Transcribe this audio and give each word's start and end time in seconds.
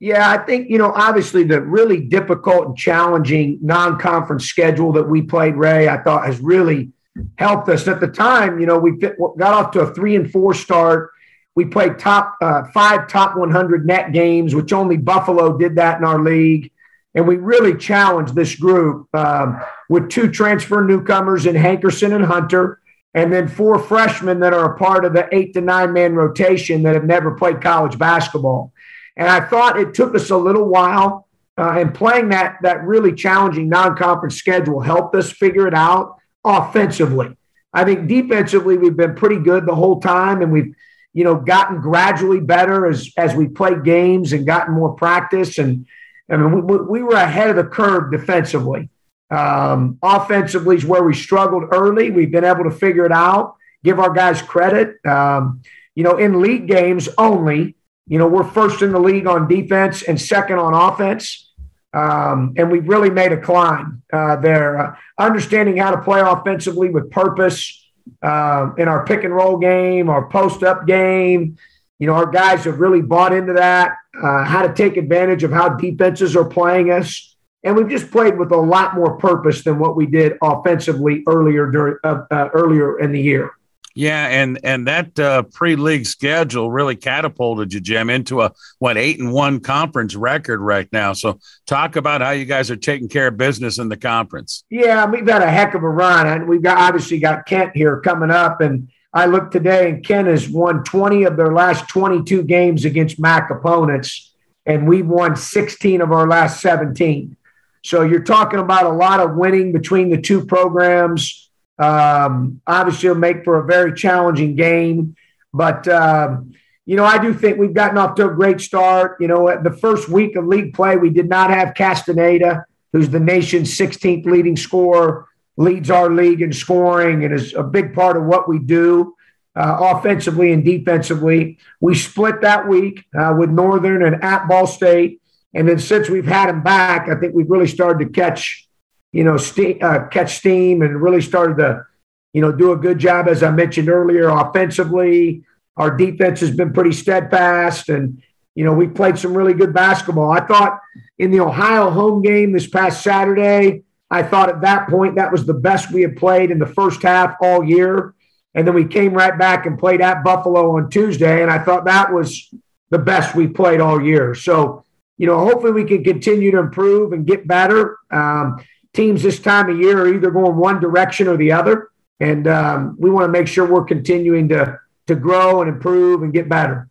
Yeah, 0.00 0.30
I 0.30 0.38
think, 0.38 0.70
you 0.70 0.78
know, 0.78 0.92
obviously 0.92 1.42
the 1.42 1.60
really 1.60 2.00
difficult 2.00 2.66
and 2.68 2.76
challenging 2.76 3.58
non 3.60 3.98
conference 3.98 4.44
schedule 4.44 4.92
that 4.92 5.08
we 5.08 5.22
played, 5.22 5.56
Ray, 5.56 5.88
I 5.88 5.98
thought 5.98 6.26
has 6.26 6.38
really 6.38 6.92
helped 7.36 7.68
us. 7.68 7.88
At 7.88 7.98
the 8.00 8.06
time, 8.06 8.60
you 8.60 8.66
know, 8.66 8.78
we 8.78 8.92
got 8.92 9.40
off 9.40 9.72
to 9.72 9.80
a 9.80 9.92
three 9.92 10.14
and 10.14 10.30
four 10.30 10.54
start. 10.54 11.10
We 11.56 11.64
played 11.64 11.98
top 11.98 12.36
uh, 12.40 12.62
five 12.72 13.08
top 13.08 13.36
100 13.36 13.86
NET 13.86 14.12
games, 14.12 14.54
which 14.54 14.72
only 14.72 14.96
Buffalo 14.96 15.58
did 15.58 15.74
that 15.76 15.98
in 15.98 16.04
our 16.04 16.22
league. 16.22 16.70
And 17.14 17.26
we 17.26 17.36
really 17.36 17.76
challenged 17.76 18.36
this 18.36 18.54
group 18.54 19.08
um, 19.16 19.60
with 19.88 20.08
two 20.10 20.30
transfer 20.30 20.84
newcomers 20.84 21.46
in 21.46 21.56
Hankerson 21.56 22.14
and 22.14 22.24
Hunter, 22.24 22.80
and 23.14 23.32
then 23.32 23.48
four 23.48 23.80
freshmen 23.80 24.38
that 24.40 24.52
are 24.52 24.74
a 24.74 24.78
part 24.78 25.04
of 25.04 25.14
the 25.14 25.28
eight 25.32 25.54
to 25.54 25.60
nine 25.60 25.92
man 25.92 26.14
rotation 26.14 26.84
that 26.84 26.94
have 26.94 27.04
never 27.04 27.32
played 27.32 27.60
college 27.60 27.98
basketball. 27.98 28.72
And 29.18 29.28
I 29.28 29.40
thought 29.40 29.78
it 29.78 29.94
took 29.94 30.14
us 30.14 30.30
a 30.30 30.36
little 30.36 30.64
while, 30.64 31.26
uh, 31.58 31.72
and 31.76 31.92
playing 31.92 32.28
that 32.28 32.58
that 32.62 32.84
really 32.84 33.12
challenging 33.12 33.68
non-conference 33.68 34.36
schedule 34.36 34.80
helped 34.80 35.14
us 35.16 35.30
figure 35.32 35.66
it 35.66 35.74
out 35.74 36.16
offensively. 36.44 37.36
I 37.74 37.84
think 37.84 38.08
defensively 38.08 38.78
we've 38.78 38.96
been 38.96 39.16
pretty 39.16 39.40
good 39.40 39.66
the 39.66 39.74
whole 39.74 40.00
time, 40.00 40.40
and 40.40 40.52
we've 40.52 40.72
you 41.12 41.24
know 41.24 41.34
gotten 41.34 41.80
gradually 41.80 42.38
better 42.38 42.86
as 42.86 43.10
as 43.16 43.34
we 43.34 43.48
play 43.48 43.72
games 43.84 44.32
and 44.32 44.46
gotten 44.46 44.74
more 44.74 44.94
practice. 44.94 45.58
And 45.58 45.86
I 46.30 46.36
mean 46.36 46.64
we, 46.66 46.76
we 46.78 47.02
were 47.02 47.16
ahead 47.16 47.50
of 47.50 47.56
the 47.56 47.64
curve 47.64 48.12
defensively. 48.12 48.88
Um, 49.30 49.98
offensively 50.00 50.76
is 50.76 50.86
where 50.86 51.02
we 51.02 51.12
struggled 51.12 51.64
early. 51.72 52.10
We've 52.10 52.30
been 52.30 52.44
able 52.44 52.64
to 52.64 52.70
figure 52.70 53.04
it 53.04 53.12
out. 53.12 53.56
Give 53.82 53.98
our 53.98 54.12
guys 54.12 54.40
credit. 54.40 55.04
Um, 55.04 55.62
you 55.94 56.04
know, 56.04 56.16
in 56.16 56.40
league 56.40 56.68
games 56.68 57.08
only, 57.18 57.74
you 58.08 58.18
know, 58.18 58.26
we're 58.26 58.44
first 58.44 58.82
in 58.82 58.92
the 58.92 59.00
league 59.00 59.26
on 59.26 59.46
defense 59.48 60.02
and 60.02 60.20
second 60.20 60.58
on 60.58 60.74
offense. 60.74 61.52
Um, 61.92 62.54
and 62.56 62.70
we've 62.70 62.86
really 62.86 63.10
made 63.10 63.32
a 63.32 63.40
climb 63.40 64.02
uh, 64.12 64.36
there. 64.36 64.78
Uh, 64.78 64.96
understanding 65.18 65.76
how 65.76 65.90
to 65.90 66.00
play 66.00 66.20
offensively 66.20 66.90
with 66.90 67.10
purpose 67.10 67.86
uh, 68.22 68.70
in 68.76 68.88
our 68.88 69.04
pick 69.04 69.24
and 69.24 69.34
roll 69.34 69.58
game, 69.58 70.08
our 70.08 70.28
post 70.28 70.62
up 70.62 70.86
game. 70.86 71.56
You 71.98 72.06
know, 72.06 72.14
our 72.14 72.30
guys 72.30 72.64
have 72.64 72.78
really 72.78 73.02
bought 73.02 73.32
into 73.32 73.54
that, 73.54 73.92
uh, 74.22 74.44
how 74.44 74.66
to 74.66 74.72
take 74.72 74.96
advantage 74.96 75.44
of 75.44 75.50
how 75.50 75.70
defenses 75.70 76.36
are 76.36 76.44
playing 76.44 76.90
us. 76.90 77.36
And 77.64 77.74
we've 77.76 77.88
just 77.88 78.10
played 78.10 78.38
with 78.38 78.52
a 78.52 78.56
lot 78.56 78.94
more 78.94 79.16
purpose 79.16 79.64
than 79.64 79.78
what 79.78 79.96
we 79.96 80.06
did 80.06 80.34
offensively 80.42 81.24
earlier 81.26 81.70
during 81.70 81.96
uh, 82.04 82.22
uh, 82.30 82.48
earlier 82.54 83.00
in 83.00 83.12
the 83.12 83.20
year. 83.20 83.50
Yeah, 83.98 84.28
and 84.28 84.60
and 84.62 84.86
that 84.86 85.18
uh, 85.18 85.42
pre-league 85.42 86.06
schedule 86.06 86.70
really 86.70 86.94
catapulted 86.94 87.72
you, 87.72 87.80
Jim, 87.80 88.10
into 88.10 88.42
a 88.42 88.52
what 88.78 88.96
eight 88.96 89.18
and 89.18 89.32
one 89.32 89.58
conference 89.58 90.14
record 90.14 90.60
right 90.60 90.86
now. 90.92 91.14
So 91.14 91.40
talk 91.66 91.96
about 91.96 92.20
how 92.20 92.30
you 92.30 92.44
guys 92.44 92.70
are 92.70 92.76
taking 92.76 93.08
care 93.08 93.26
of 93.26 93.36
business 93.36 93.80
in 93.80 93.88
the 93.88 93.96
conference. 93.96 94.62
Yeah, 94.70 95.04
we've 95.06 95.26
had 95.26 95.42
a 95.42 95.50
heck 95.50 95.74
of 95.74 95.82
a 95.82 95.88
run, 95.88 96.28
and 96.28 96.46
we've 96.46 96.62
got 96.62 96.78
obviously 96.78 97.18
got 97.18 97.46
Kent 97.46 97.72
here 97.74 97.98
coming 97.98 98.30
up, 98.30 98.60
and 98.60 98.88
I 99.12 99.26
look 99.26 99.50
today, 99.50 99.90
and 99.90 100.06
Kent 100.06 100.28
has 100.28 100.48
won 100.48 100.84
twenty 100.84 101.24
of 101.24 101.36
their 101.36 101.52
last 101.52 101.88
twenty-two 101.88 102.44
games 102.44 102.84
against 102.84 103.18
MAC 103.18 103.50
opponents, 103.50 104.32
and 104.64 104.86
we've 104.86 105.08
won 105.08 105.34
sixteen 105.34 106.02
of 106.02 106.12
our 106.12 106.28
last 106.28 106.60
seventeen. 106.60 107.36
So 107.82 108.02
you're 108.02 108.22
talking 108.22 108.60
about 108.60 108.86
a 108.86 108.90
lot 108.90 109.18
of 109.18 109.34
winning 109.34 109.72
between 109.72 110.10
the 110.10 110.20
two 110.20 110.46
programs 110.46 111.47
um, 111.78 112.60
obviously, 112.66 113.08
it'll 113.08 113.20
make 113.20 113.44
for 113.44 113.58
a 113.58 113.64
very 113.64 113.92
challenging 113.94 114.56
game. 114.56 115.16
But, 115.52 115.86
um, 115.88 116.52
you 116.86 116.96
know, 116.96 117.04
I 117.04 117.18
do 117.18 117.32
think 117.32 117.58
we've 117.58 117.74
gotten 117.74 117.98
off 117.98 118.14
to 118.16 118.28
a 118.28 118.34
great 118.34 118.60
start. 118.60 119.16
You 119.20 119.28
know, 119.28 119.48
at 119.48 119.64
the 119.64 119.72
first 119.72 120.08
week 120.08 120.36
of 120.36 120.46
league 120.46 120.74
play, 120.74 120.96
we 120.96 121.10
did 121.10 121.28
not 121.28 121.50
have 121.50 121.74
Castaneda, 121.74 122.64
who's 122.92 123.08
the 123.08 123.20
nation's 123.20 123.76
16th 123.76 124.24
leading 124.24 124.56
scorer, 124.56 125.26
leads 125.56 125.90
our 125.90 126.10
league 126.10 126.42
in 126.42 126.52
scoring 126.52 127.24
and 127.24 127.34
is 127.34 127.54
a 127.54 127.62
big 127.62 127.94
part 127.94 128.16
of 128.16 128.24
what 128.24 128.48
we 128.48 128.58
do. 128.58 129.14
Uh, 129.56 129.96
offensively 129.96 130.52
and 130.52 130.64
defensively. 130.64 131.58
We 131.80 131.96
split 131.96 132.42
that 132.42 132.68
week 132.68 133.04
uh, 133.18 133.34
with 133.36 133.50
Northern 133.50 134.04
and 134.04 134.22
at 134.22 134.46
Ball 134.46 134.68
State. 134.68 135.20
And 135.52 135.68
then 135.68 135.80
since 135.80 136.08
we've 136.08 136.26
had 136.26 136.48
him 136.48 136.62
back, 136.62 137.08
I 137.08 137.16
think 137.16 137.34
we've 137.34 137.50
really 137.50 137.66
started 137.66 138.06
to 138.06 138.12
catch 138.12 138.67
you 139.12 139.24
know, 139.24 139.36
uh, 139.36 140.06
catch 140.08 140.36
steam 140.36 140.82
and 140.82 141.00
really 141.02 141.20
started 141.20 141.58
to, 141.58 141.84
you 142.32 142.40
know, 142.40 142.52
do 142.52 142.72
a 142.72 142.76
good 142.76 142.98
job, 142.98 143.28
as 143.28 143.42
I 143.42 143.50
mentioned 143.50 143.88
earlier, 143.88 144.28
offensively. 144.28 145.42
Our 145.76 145.96
defense 145.96 146.40
has 146.40 146.50
been 146.50 146.72
pretty 146.72 146.92
steadfast, 146.92 147.88
and 147.88 148.22
you 148.54 148.64
know, 148.64 148.72
we 148.72 148.88
played 148.88 149.16
some 149.16 149.36
really 149.36 149.54
good 149.54 149.72
basketball. 149.72 150.32
I 150.32 150.40
thought 150.40 150.80
in 151.18 151.30
the 151.30 151.40
Ohio 151.40 151.90
home 151.90 152.22
game 152.22 152.52
this 152.52 152.68
past 152.68 153.04
Saturday, 153.04 153.84
I 154.10 154.22
thought 154.22 154.48
at 154.48 154.62
that 154.62 154.88
point 154.88 155.14
that 155.16 155.30
was 155.30 155.46
the 155.46 155.54
best 155.54 155.92
we 155.92 156.02
had 156.02 156.16
played 156.16 156.50
in 156.50 156.58
the 156.58 156.66
first 156.66 157.02
half 157.02 157.36
all 157.40 157.62
year. 157.62 158.14
And 158.54 158.66
then 158.66 158.74
we 158.74 158.84
came 158.84 159.12
right 159.12 159.38
back 159.38 159.66
and 159.66 159.78
played 159.78 160.00
at 160.00 160.24
Buffalo 160.24 160.76
on 160.76 160.90
Tuesday, 160.90 161.42
and 161.42 161.50
I 161.50 161.62
thought 161.62 161.84
that 161.84 162.12
was 162.12 162.52
the 162.90 162.98
best 162.98 163.34
we 163.34 163.46
played 163.46 163.80
all 163.80 164.02
year. 164.02 164.34
So, 164.34 164.84
you 165.18 165.26
know, 165.26 165.38
hopefully 165.38 165.72
we 165.72 165.84
can 165.84 166.02
continue 166.02 166.50
to 166.50 166.58
improve 166.58 167.12
and 167.12 167.26
get 167.26 167.46
better. 167.46 167.98
Um, 168.10 168.58
teams 168.98 169.22
this 169.22 169.38
time 169.38 169.70
of 169.70 169.78
year 169.78 170.02
are 170.02 170.12
either 170.12 170.30
going 170.30 170.56
one 170.56 170.80
direction 170.80 171.28
or 171.28 171.36
the 171.36 171.52
other. 171.52 171.90
And 172.18 172.48
um, 172.48 172.96
we 172.98 173.10
want 173.10 173.24
to 173.24 173.28
make 173.28 173.46
sure 173.46 173.64
we're 173.64 173.84
continuing 173.84 174.48
to, 174.48 174.76
to 175.06 175.14
grow 175.14 175.62
and 175.62 175.70
improve 175.70 176.22
and 176.22 176.32
get 176.32 176.48
better. 176.48 176.88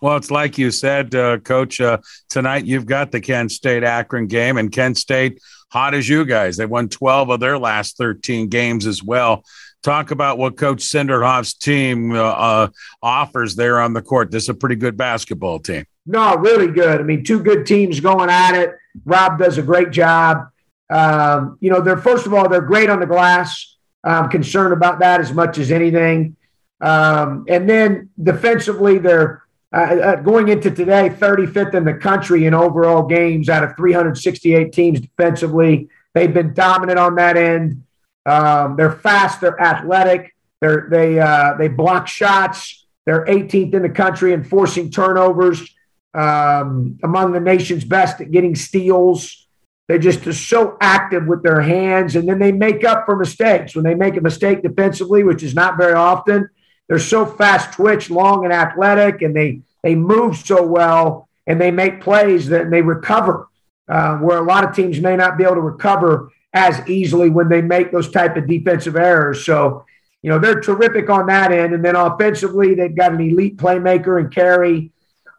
Well, 0.00 0.16
it's 0.16 0.30
like 0.30 0.56
you 0.56 0.70
said, 0.70 1.14
uh, 1.16 1.38
Coach. 1.38 1.80
Uh, 1.80 1.98
tonight 2.28 2.64
you've 2.64 2.86
got 2.86 3.10
the 3.10 3.20
Kent 3.20 3.50
State 3.50 3.82
Akron 3.82 4.28
game, 4.28 4.56
and 4.56 4.70
Kent 4.70 4.98
State, 4.98 5.40
hot 5.72 5.94
as 5.94 6.08
you 6.08 6.24
guys. 6.24 6.56
They 6.56 6.66
won 6.66 6.88
12 6.88 7.30
of 7.30 7.40
their 7.40 7.58
last 7.58 7.96
13 7.96 8.48
games 8.48 8.86
as 8.86 9.02
well. 9.02 9.42
Talk 9.82 10.10
about 10.12 10.38
what 10.38 10.56
Coach 10.56 10.80
Senderoff's 10.80 11.54
team 11.54 12.12
uh, 12.12 12.18
uh, 12.18 12.68
offers 13.02 13.56
there 13.56 13.80
on 13.80 13.94
the 13.94 14.02
court. 14.02 14.30
This 14.30 14.44
is 14.44 14.50
a 14.50 14.54
pretty 14.54 14.76
good 14.76 14.96
basketball 14.96 15.58
team. 15.58 15.84
No, 16.06 16.36
really 16.36 16.68
good. 16.68 17.00
I 17.00 17.02
mean, 17.02 17.24
two 17.24 17.42
good 17.42 17.66
teams 17.66 17.98
going 17.98 18.30
at 18.30 18.54
it. 18.54 18.70
Rob 19.04 19.38
does 19.38 19.58
a 19.58 19.62
great 19.62 19.90
job. 19.90 20.48
Um, 20.90 21.58
you 21.60 21.70
know, 21.70 21.80
they're 21.80 21.98
first 21.98 22.26
of 22.26 22.34
all, 22.34 22.48
they're 22.48 22.60
great 22.60 22.90
on 22.90 23.00
the 23.00 23.06
glass. 23.06 23.76
I'm 24.04 24.28
concerned 24.30 24.72
about 24.72 25.00
that 25.00 25.20
as 25.20 25.32
much 25.32 25.58
as 25.58 25.70
anything. 25.70 26.36
Um, 26.80 27.44
and 27.48 27.68
then 27.68 28.10
defensively, 28.22 28.98
they're 28.98 29.42
uh, 29.72 29.76
uh 29.76 30.16
going 30.16 30.48
into 30.48 30.70
today 30.70 31.10
35th 31.10 31.74
in 31.74 31.84
the 31.84 31.94
country 31.94 32.46
in 32.46 32.54
overall 32.54 33.06
games 33.06 33.48
out 33.48 33.64
of 33.64 33.76
368 33.76 34.72
teams 34.72 35.00
defensively. 35.00 35.88
They've 36.14 36.32
been 36.32 36.54
dominant 36.54 36.98
on 36.98 37.16
that 37.16 37.36
end. 37.36 37.84
Um, 38.24 38.76
they're 38.76 38.92
fast. 38.92 39.40
They're 39.40 39.60
athletic. 39.60 40.34
They're, 40.60 40.88
they 40.90 41.18
uh, 41.18 41.54
they 41.58 41.68
block 41.68 42.08
shots. 42.08 42.86
They're 43.06 43.24
18th 43.24 43.74
in 43.74 43.82
the 43.82 43.88
country 43.88 44.32
in 44.32 44.44
forcing 44.44 44.90
turnovers. 44.90 45.74
Um, 46.14 46.98
among 47.02 47.32
the 47.32 47.40
nation's 47.40 47.84
best 47.84 48.20
at 48.20 48.30
getting 48.30 48.54
steals. 48.54 49.47
They're 49.88 49.98
just 49.98 50.22
so 50.48 50.76
active 50.82 51.26
with 51.26 51.42
their 51.42 51.62
hands, 51.62 52.14
and 52.14 52.28
then 52.28 52.38
they 52.38 52.52
make 52.52 52.84
up 52.84 53.06
for 53.06 53.16
mistakes. 53.16 53.74
When 53.74 53.84
they 53.84 53.94
make 53.94 54.16
a 54.16 54.20
mistake 54.20 54.62
defensively, 54.62 55.24
which 55.24 55.42
is 55.42 55.54
not 55.54 55.78
very 55.78 55.94
often, 55.94 56.50
they're 56.88 56.98
so 56.98 57.24
fast 57.24 57.72
twitch, 57.72 58.10
long 58.10 58.44
and 58.44 58.52
athletic, 58.52 59.22
and 59.22 59.34
they 59.34 59.62
they 59.82 59.94
move 59.94 60.36
so 60.36 60.62
well, 60.62 61.28
and 61.46 61.58
they 61.58 61.70
make 61.70 62.02
plays 62.02 62.48
that 62.48 62.70
they 62.70 62.82
recover, 62.82 63.48
uh, 63.88 64.16
where 64.18 64.38
a 64.38 64.42
lot 64.42 64.64
of 64.64 64.74
teams 64.74 65.00
may 65.00 65.16
not 65.16 65.38
be 65.38 65.44
able 65.44 65.54
to 65.54 65.60
recover 65.62 66.30
as 66.52 66.86
easily 66.88 67.30
when 67.30 67.48
they 67.48 67.62
make 67.62 67.90
those 67.90 68.10
type 68.10 68.36
of 68.36 68.46
defensive 68.46 68.96
errors. 68.96 69.44
So, 69.44 69.84
you 70.20 70.30
know, 70.30 70.38
they're 70.38 70.60
terrific 70.60 71.08
on 71.08 71.26
that 71.26 71.50
end, 71.50 71.72
and 71.72 71.84
then 71.84 71.96
offensively, 71.96 72.74
they've 72.74 72.94
got 72.94 73.12
an 73.12 73.20
elite 73.20 73.56
playmaker 73.56 74.20
and 74.20 74.30
Carry 74.30 74.90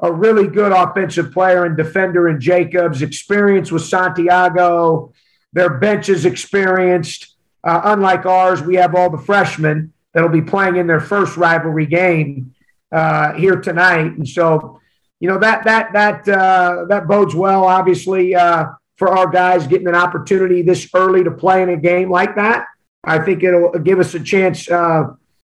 a 0.01 0.11
really 0.11 0.47
good 0.47 0.71
offensive 0.71 1.31
player 1.31 1.65
and 1.65 1.75
defender 1.75 2.29
in 2.29 2.39
Jacobs, 2.39 3.01
experience 3.01 3.71
with 3.71 3.83
Santiago. 3.83 5.13
Their 5.51 5.77
bench 5.77 6.09
is 6.09 6.25
experienced. 6.25 7.35
Uh, 7.63 7.81
unlike 7.85 8.25
ours, 8.25 8.61
we 8.61 8.75
have 8.75 8.95
all 8.95 9.09
the 9.09 9.17
freshmen 9.17 9.91
that'll 10.13 10.29
be 10.29 10.41
playing 10.41 10.77
in 10.77 10.87
their 10.87 11.01
first 11.01 11.35
rivalry 11.35 11.85
game 11.85 12.55
uh, 12.91 13.33
here 13.33 13.59
tonight, 13.59 14.13
and 14.13 14.27
so 14.27 14.79
you 15.19 15.27
know 15.27 15.37
that 15.37 15.65
that 15.65 15.91
that 15.93 16.27
uh, 16.29 16.85
that 16.87 17.07
bodes 17.07 17.35
well, 17.35 17.65
obviously, 17.65 18.33
uh, 18.33 18.67
for 18.95 19.09
our 19.09 19.27
guys 19.27 19.67
getting 19.67 19.87
an 19.87 19.95
opportunity 19.95 20.61
this 20.61 20.89
early 20.95 21.23
to 21.23 21.31
play 21.31 21.61
in 21.61 21.69
a 21.69 21.77
game 21.77 22.09
like 22.09 22.35
that. 22.35 22.65
I 23.03 23.19
think 23.19 23.43
it'll 23.43 23.71
give 23.71 23.99
us 23.99 24.13
a 24.13 24.19
chance 24.19 24.69
uh, 24.69 25.07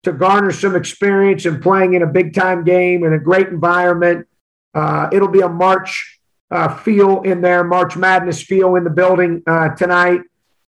to 0.02 0.12
garner 0.12 0.52
some 0.52 0.74
experience 0.74 1.44
in 1.44 1.60
playing 1.60 1.94
in 1.94 2.02
a 2.02 2.06
big 2.06 2.34
time 2.34 2.64
game 2.64 3.04
in 3.04 3.12
a 3.12 3.18
great 3.18 3.48
environment 3.48 4.26
uh, 4.74 5.08
it'll 5.12 5.28
be 5.28 5.40
a 5.40 5.48
March 5.48 6.20
uh, 6.50 6.74
feel 6.76 7.22
in 7.22 7.40
there, 7.40 7.62
March 7.64 7.96
Madness 7.96 8.42
feel 8.42 8.76
in 8.76 8.84
the 8.84 8.90
building 8.90 9.42
uh, 9.46 9.70
tonight. 9.70 10.20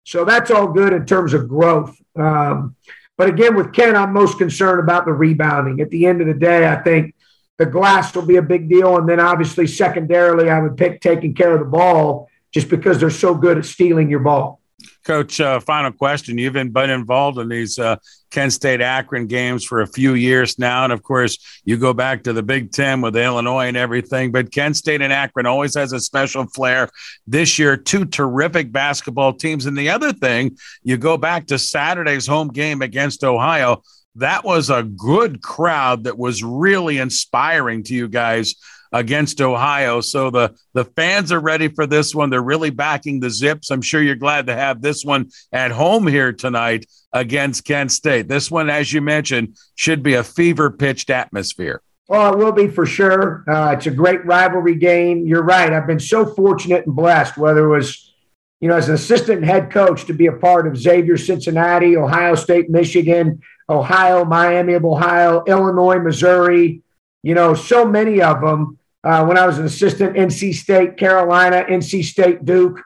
So 0.04 0.26
that's 0.26 0.52
all 0.52 0.68
good 0.68 0.94
in 0.94 1.06
terms 1.06 1.34
of 1.34 1.48
growth. 1.48 1.96
Um, 2.16 2.76
but 3.18 3.30
again, 3.30 3.56
with 3.56 3.74
Kent, 3.74 3.96
I'm 3.96 4.14
most 4.14 4.38
concerned 4.38 4.80
about 4.80 5.06
the 5.06 5.14
rebounding. 5.14 5.80
At 5.80 5.90
the 5.90 6.06
end 6.06 6.22
of 6.22 6.28
the 6.28 6.34
day, 6.34 6.68
I 6.68 6.78
think 6.78 7.16
the 7.58 7.66
glass 7.66 8.16
will 8.16 8.26
be 8.26 8.38
a 8.38 8.42
big 8.42 8.70
deal. 8.70 8.98
And 8.98 9.08
then 9.08 9.20
obviously, 9.20 9.68
secondarily, 9.68 10.50
I 10.50 10.60
would 10.60 10.78
pick 10.78 11.02
taking 11.02 11.34
care 11.34 11.54
of 11.54 11.60
the 11.60 11.66
ball 11.66 12.30
just 12.52 12.70
because 12.70 13.00
they're 13.00 13.10
so 13.10 13.36
good 13.36 13.58
at 13.58 13.66
stealing 13.66 14.10
your 14.10 14.22
ball. 14.22 14.61
Coach, 15.06 15.40
uh, 15.40 15.60
final 15.60 15.92
question. 15.92 16.38
You've 16.38 16.54
been, 16.54 16.72
involved 16.76 17.38
in 17.38 17.50
these 17.50 17.80
uh, 17.80 17.98
Kent 18.30 18.54
State 18.54 18.82
Akron 18.82 19.28
games 19.28 19.64
for 19.64 19.82
a 19.82 19.88
few 19.88 20.14
years 20.14 20.58
now. 20.58 20.84
And 20.84 20.94
of 20.94 21.04
course, 21.04 21.62
you 21.66 21.78
go 21.78 21.94
back 21.94 22.24
to 22.24 22.34
the 22.34 22.44
Big 22.44 22.72
Ten 22.72 23.02
with 23.02 23.16
Illinois 23.16 23.68
and 23.68 23.78
everything. 23.78 24.32
But 24.32 24.52
Kent 24.52 24.78
State 24.78 25.02
and 25.02 25.14
Akron 25.14 25.46
always 25.46 25.76
has 25.76 25.92
a 25.94 26.00
special 26.00 26.48
flair. 26.48 26.90
This 27.28 27.60
year, 27.60 27.78
two 27.78 28.06
terrific 28.06 28.72
basketball 28.72 29.34
teams. 29.34 29.66
And 29.66 29.78
the 29.78 29.90
other 29.90 30.14
thing, 30.14 30.58
you 30.84 30.98
go 30.98 31.18
back 31.18 31.48
to 31.48 31.60
Saturday's 31.60 32.28
home 32.28 32.50
game 32.50 32.82
against 32.82 33.24
Ohio. 33.24 33.84
That 34.16 34.44
was 34.44 34.70
a 34.70 34.84
good 34.84 35.42
crowd 35.42 36.04
that 36.04 36.18
was 36.18 36.44
really 36.44 36.98
inspiring 36.98 37.84
to 37.84 37.96
you 37.96 38.08
guys 38.08 38.56
against 38.92 39.42
Ohio. 39.42 40.02
So 40.02 40.30
the 40.30 40.56
the 40.74 40.86
fans 40.86 41.32
are 41.32 41.40
ready 41.40 41.68
for 41.68 41.88
this 41.88 42.14
one. 42.14 42.30
They're 42.30 42.42
really 42.42 42.70
backing 42.70 43.20
the 43.20 43.30
Zips. 43.30 43.72
I'm 43.72 43.82
sure 43.82 44.02
you're 44.02 44.16
glad 44.16 44.48
to 44.48 44.56
have 44.56 44.82
this 44.82 45.06
one 45.06 45.30
at 45.52 45.72
home 45.72 46.08
here 46.08 46.34
tonight 46.34 46.86
against 47.14 47.66
Kent 47.66 47.92
State. 47.92 48.28
This 48.28 48.52
one, 48.52 48.70
as 48.70 48.92
you 48.92 49.02
mentioned, 49.02 49.58
should 49.76 50.04
be 50.04 50.16
a 50.16 50.24
fever 50.24 50.70
pitched 50.70 51.10
atmosphere. 51.10 51.82
Well, 52.08 52.34
it 52.34 52.38
will 52.38 52.52
be 52.52 52.68
for 52.68 52.86
sure. 52.86 53.46
Uh, 53.48 53.74
it's 53.78 53.88
a 53.88 53.92
great 53.92 54.26
rivalry 54.26 54.76
game. 54.76 55.26
You're 55.26 55.44
right. 55.44 55.72
I've 55.72 55.88
been 55.88 56.00
so 56.00 56.26
fortunate 56.26 56.86
and 56.86 56.94
blessed, 56.94 57.38
whether 57.38 57.66
it 57.66 57.78
was, 57.78 58.14
you 58.60 58.68
know, 58.68 58.76
as 58.76 58.90
an 58.90 58.96
assistant 58.96 59.46
head 59.46 59.72
coach 59.72 60.06
to 60.06 60.14
be 60.14 60.28
a 60.28 60.34
part 60.34 60.68
of 60.68 60.78
Xavier 60.78 61.16
Cincinnati, 61.16 61.96
Ohio 61.96 62.36
State, 62.36 62.70
Michigan, 62.70 63.42
Ohio, 63.70 64.26
Miami 64.26 64.74
of 64.74 64.84
Ohio, 64.84 65.44
Illinois, 65.48 66.00
Missouri, 66.00 66.82
you 67.24 67.34
know, 67.34 67.54
so 67.54 67.86
many 67.86 68.22
of 68.22 68.42
them 68.42 68.78
uh, 69.04 69.26
when 69.26 69.38
I 69.38 69.46
was 69.46 69.58
an 69.58 69.66
assistant, 69.66 70.16
NC 70.16 70.54
State, 70.54 70.98
Carolina, 70.98 71.66
NC 71.68 72.04
State, 72.04 72.46
Duke, 72.46 72.82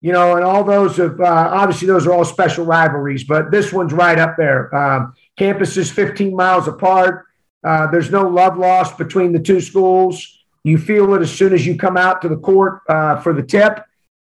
you 0.00 0.12
know, 0.12 0.36
and 0.36 0.44
all 0.44 0.62
those 0.62 0.98
have 0.98 1.18
uh, 1.18 1.24
obviously 1.24 1.88
those 1.88 2.06
are 2.06 2.12
all 2.12 2.26
special 2.26 2.66
rivalries, 2.66 3.24
but 3.24 3.50
this 3.50 3.72
one's 3.72 3.94
right 3.94 4.18
up 4.18 4.36
there. 4.36 4.74
Um, 4.74 5.14
campus 5.38 5.78
is 5.78 5.90
15 5.90 6.36
miles 6.36 6.68
apart. 6.68 7.24
Uh, 7.64 7.90
there's 7.90 8.10
no 8.10 8.28
love 8.28 8.58
lost 8.58 8.98
between 8.98 9.32
the 9.32 9.38
two 9.38 9.62
schools. 9.62 10.44
You 10.62 10.76
feel 10.76 11.14
it 11.14 11.22
as 11.22 11.32
soon 11.32 11.54
as 11.54 11.66
you 11.66 11.78
come 11.78 11.96
out 11.96 12.20
to 12.20 12.28
the 12.28 12.36
court 12.36 12.82
uh, 12.88 13.16
for 13.22 13.32
the 13.32 13.42
tip. 13.42 13.82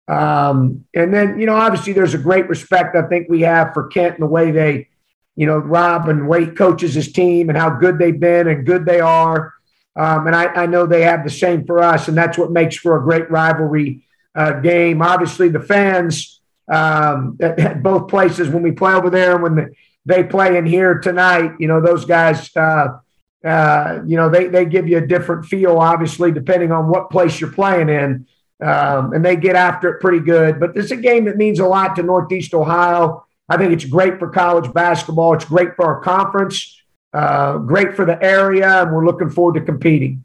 Um, 0.08 0.86
and 0.96 1.14
then, 1.14 1.40
you 1.40 1.46
know, 1.46 1.56
obviously 1.56 1.94
there's 1.94 2.14
a 2.14 2.18
great 2.18 2.50
respect 2.50 2.96
I 2.96 3.04
think 3.04 3.28
we 3.30 3.42
have 3.42 3.74
for 3.74 3.88
Kent 3.88 4.16
and 4.16 4.24
the 4.24 4.28
way 4.28 4.50
they, 4.52 4.88
you 5.36 5.46
know, 5.46 5.58
Rob 5.58 6.10
and 6.10 6.28
Wade 6.28 6.58
coaches 6.58 6.96
his 6.96 7.12
team 7.12 7.50
and 7.50 7.58
how 7.58 7.70
good 7.70 8.00
they've 8.00 8.20
been 8.20 8.48
and 8.48 8.66
good 8.66 8.86
they 8.86 9.00
are. 9.00 9.54
Um, 9.98 10.28
and 10.28 10.36
I, 10.36 10.46
I, 10.46 10.66
know 10.68 10.86
they 10.86 11.02
have 11.02 11.24
the 11.24 11.30
same 11.30 11.66
for 11.66 11.82
us, 11.82 12.08
and 12.08 12.16
that's 12.16 12.38
what 12.38 12.52
makes 12.52 12.76
for 12.78 12.98
a 12.98 13.02
great 13.02 13.32
rivalry 13.32 14.04
uh, 14.36 14.60
game. 14.60 15.02
Obviously, 15.02 15.50
the 15.50 15.60
fans 15.60 16.40
um, 16.72 17.36
at, 17.42 17.60
at, 17.60 17.84
both 17.84 18.08
places 18.08 18.48
when 18.48 18.62
we 18.62 18.72
play 18.72 18.94
over 18.94 19.10
there 19.10 19.34
and 19.34 19.42
when 19.42 19.56
the, 19.56 19.74
they 20.06 20.24
play 20.24 20.56
in 20.56 20.68
here 20.68 21.00
tonight, 21.00 21.54
you 21.60 21.68
know, 21.68 21.82
those 21.82 22.06
guys, 22.06 22.56
uh, 22.56 23.00
uh, 23.44 24.02
you 24.06 24.18
know, 24.18 24.30
they, 24.30 24.48
they 24.48 24.66
give 24.66 24.88
you 24.88 25.00
a 25.00 25.08
different 25.08 25.48
feel, 25.48 25.80
obviously, 25.80 26.32
depending 26.32 26.72
on 26.72 26.90
what 26.90 27.10
place 27.10 27.42
you're 27.42 27.52
playing 27.52 27.90
in. 27.90 28.28
Um, 28.62 29.14
and 29.14 29.26
they 29.26 29.36
get 29.36 29.56
after 29.56 29.90
it 29.90 30.00
pretty 30.00 30.20
good. 30.20 30.60
But 30.60 30.78
it's 30.78 30.92
a 30.92 30.96
game 30.96 31.26
that 31.26 31.38
means 31.38 31.60
a 31.60 31.68
lot 31.68 31.96
to 31.96 32.04
Northeast 32.04 32.54
Ohio. 32.54 33.26
I 33.50 33.58
think 33.58 33.74
it's 33.74 33.86
great 33.86 34.20
for 34.20 34.30
college 34.30 34.72
basketball. 34.74 35.34
It's 35.34 35.46
great 35.46 35.76
for 35.76 35.86
our 35.86 36.02
conference 36.02 36.78
uh, 37.18 37.58
great 37.58 37.96
for 37.96 38.06
the 38.06 38.24
area, 38.24 38.84
and 38.84 38.92
we're 38.92 39.06
looking 39.06 39.30
forward 39.30 39.56
to 39.56 39.62
competing. 39.62 40.24